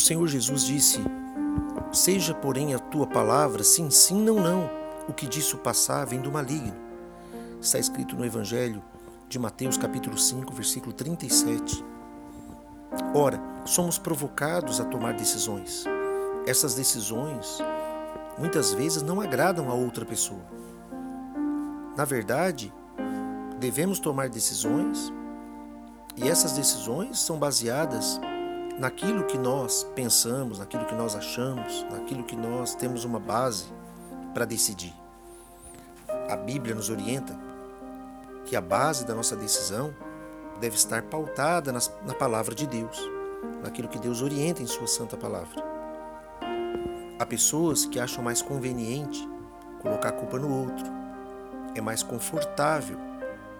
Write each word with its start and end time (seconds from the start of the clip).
Senhor 0.00 0.26
Jesus 0.26 0.64
disse: 0.64 1.00
Seja, 1.92 2.34
porém, 2.34 2.74
a 2.74 2.78
tua 2.78 3.06
palavra 3.06 3.62
sim, 3.62 3.90
sim, 3.90 4.20
não, 4.20 4.36
não. 4.36 4.70
O 5.08 5.12
que 5.12 5.26
disso 5.26 5.58
passar 5.58 6.04
vem 6.06 6.20
do 6.20 6.30
maligno. 6.30 6.74
Está 7.60 7.78
escrito 7.78 8.16
no 8.16 8.24
Evangelho 8.24 8.82
de 9.28 9.38
Mateus, 9.38 9.76
capítulo 9.76 10.16
5, 10.16 10.52
versículo 10.52 10.92
37. 10.92 11.84
Ora, 13.14 13.40
somos 13.64 13.98
provocados 13.98 14.80
a 14.80 14.84
tomar 14.84 15.14
decisões. 15.14 15.84
Essas 16.46 16.74
decisões 16.74 17.58
muitas 18.38 18.72
vezes 18.72 19.02
não 19.02 19.20
agradam 19.20 19.70
a 19.70 19.74
outra 19.74 20.04
pessoa. 20.04 20.44
Na 21.96 22.04
verdade, 22.04 22.72
devemos 23.58 23.98
tomar 23.98 24.28
decisões 24.28 25.12
e 26.16 26.28
essas 26.28 26.52
decisões 26.52 27.18
são 27.18 27.38
baseadas 27.38 28.20
naquilo 28.80 29.24
que 29.24 29.36
nós 29.36 29.86
pensamos, 29.94 30.58
naquilo 30.58 30.86
que 30.86 30.94
nós 30.94 31.14
achamos, 31.14 31.84
naquilo 31.90 32.24
que 32.24 32.34
nós 32.34 32.74
temos 32.74 33.04
uma 33.04 33.20
base 33.20 33.66
para 34.32 34.46
decidir. 34.46 34.94
A 36.30 36.34
Bíblia 36.34 36.74
nos 36.74 36.88
orienta 36.88 37.38
que 38.46 38.56
a 38.56 38.60
base 38.60 39.04
da 39.04 39.14
nossa 39.14 39.36
decisão 39.36 39.94
deve 40.58 40.76
estar 40.76 41.02
pautada 41.02 41.70
na 41.72 42.14
palavra 42.14 42.54
de 42.54 42.66
Deus, 42.66 42.98
naquilo 43.62 43.86
que 43.86 43.98
Deus 43.98 44.22
orienta 44.22 44.62
em 44.62 44.66
Sua 44.66 44.86
Santa 44.86 45.14
Palavra. 45.14 45.62
Há 47.18 47.26
pessoas 47.26 47.84
que 47.84 48.00
acham 48.00 48.24
mais 48.24 48.40
conveniente 48.40 49.28
colocar 49.82 50.08
a 50.08 50.12
culpa 50.12 50.38
no 50.38 50.50
outro, 50.58 50.86
é 51.74 51.82
mais 51.82 52.02
confortável 52.02 52.96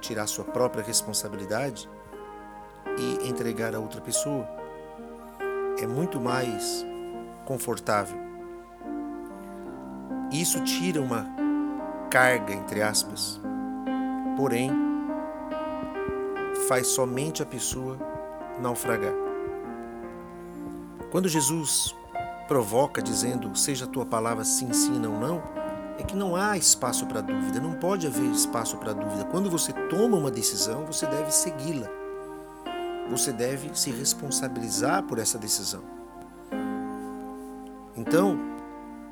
tirar 0.00 0.26
sua 0.26 0.46
própria 0.46 0.82
responsabilidade 0.82 1.90
e 2.98 3.28
entregar 3.28 3.74
a 3.74 3.78
outra 3.78 4.00
pessoa 4.00 4.59
é 5.80 5.86
muito 5.86 6.20
mais 6.20 6.84
confortável. 7.44 8.18
Isso 10.30 10.62
tira 10.62 11.00
uma 11.00 11.26
carga, 12.10 12.52
entre 12.52 12.82
aspas, 12.82 13.40
porém, 14.36 14.70
faz 16.68 16.88
somente 16.88 17.42
a 17.42 17.46
pessoa 17.46 17.98
naufragar. 18.60 19.14
Quando 21.10 21.28
Jesus 21.28 21.96
provoca 22.46 23.02
dizendo, 23.02 23.56
seja 23.56 23.84
a 23.84 23.88
tua 23.88 24.06
palavra 24.06 24.44
sim, 24.44 24.72
sim, 24.72 24.98
não, 24.98 25.18
não, 25.18 25.42
é 25.98 26.02
que 26.02 26.14
não 26.14 26.36
há 26.36 26.56
espaço 26.56 27.06
para 27.06 27.20
dúvida, 27.20 27.60
não 27.60 27.74
pode 27.74 28.06
haver 28.06 28.30
espaço 28.30 28.76
para 28.76 28.92
dúvida. 28.92 29.24
Quando 29.24 29.50
você 29.50 29.72
toma 29.88 30.16
uma 30.16 30.30
decisão, 30.30 30.84
você 30.86 31.06
deve 31.06 31.32
segui-la 31.32 31.88
você 33.10 33.32
deve 33.32 33.76
se 33.76 33.90
responsabilizar 33.90 35.02
por 35.02 35.18
essa 35.18 35.36
decisão. 35.36 35.82
Então, 37.96 38.38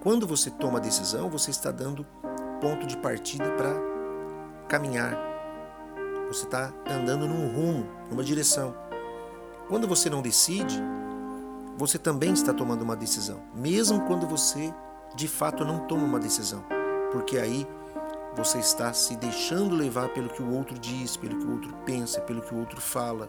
quando 0.00 0.26
você 0.26 0.50
toma 0.50 0.78
a 0.78 0.80
decisão, 0.80 1.28
você 1.28 1.50
está 1.50 1.72
dando 1.72 2.06
ponto 2.60 2.86
de 2.86 2.96
partida 2.96 3.44
para 3.50 3.74
caminhar. 4.68 5.18
Você 6.28 6.44
está 6.44 6.72
andando 6.88 7.26
num 7.26 7.52
rumo, 7.52 7.86
numa 8.08 8.22
direção. 8.22 8.74
Quando 9.68 9.88
você 9.88 10.08
não 10.08 10.22
decide, 10.22 10.80
você 11.76 11.98
também 11.98 12.32
está 12.32 12.54
tomando 12.54 12.82
uma 12.82 12.96
decisão, 12.96 13.40
mesmo 13.54 14.00
quando 14.06 14.26
você 14.26 14.72
de 15.14 15.28
fato 15.28 15.64
não 15.64 15.86
toma 15.86 16.04
uma 16.04 16.18
decisão, 16.18 16.64
porque 17.12 17.38
aí 17.38 17.66
você 18.36 18.58
está 18.58 18.92
se 18.92 19.16
deixando 19.16 19.74
levar 19.74 20.08
pelo 20.10 20.28
que 20.28 20.42
o 20.42 20.52
outro 20.54 20.78
diz, 20.78 21.16
pelo 21.16 21.38
que 21.38 21.44
o 21.44 21.52
outro 21.52 21.74
pensa, 21.84 22.20
pelo 22.20 22.42
que 22.42 22.54
o 22.54 22.58
outro 22.58 22.80
fala 22.80 23.28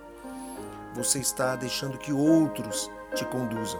você 1.03 1.19
está 1.19 1.55
deixando 1.55 1.97
que 1.97 2.11
outros 2.11 2.91
te 3.15 3.25
conduzam. 3.25 3.79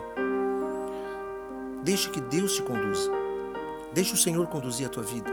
Deixe 1.84 2.10
que 2.10 2.22
Deus 2.22 2.56
te 2.56 2.64
conduza. 2.64 3.12
Deixe 3.94 4.14
o 4.14 4.18
Senhor 4.18 4.48
conduzir 4.48 4.88
a 4.88 4.90
tua 4.90 5.04
vida. 5.04 5.30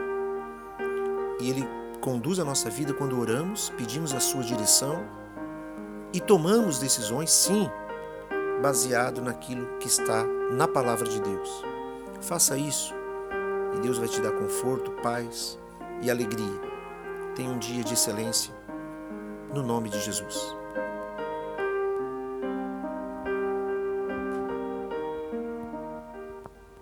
E 1.41 1.48
Ele 1.48 1.64
conduz 2.00 2.41
a 2.41 2.44
nossa 2.44 2.69
vida 2.69 2.92
quando 2.92 3.19
oramos, 3.19 3.70
pedimos 3.76 4.12
a 4.12 4.20
sua 4.20 4.42
direção 4.42 5.06
e 6.12 6.20
tomamos 6.20 6.78
decisões, 6.78 7.30
sim, 7.30 7.70
baseado 8.60 9.22
naquilo 9.22 9.78
que 9.78 9.86
está 9.86 10.24
na 10.50 10.66
palavra 10.66 11.08
de 11.08 11.20
Deus. 11.20 11.62
Faça 12.20 12.56
isso 12.56 12.94
e 13.76 13.80
Deus 13.80 13.98
vai 13.98 14.08
te 14.08 14.20
dar 14.20 14.32
conforto, 14.32 14.91
paz 15.03 15.56
e 16.03 16.10
alegria. 16.10 16.60
Tenha 17.36 17.50
um 17.50 17.58
dia 17.58 17.84
de 17.84 17.94
excelência 17.94 18.53
no 19.54 19.62
nome 19.62 19.88
de 19.88 20.00
Jesus. 20.00 20.55